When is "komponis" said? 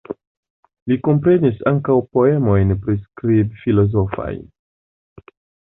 1.07-1.59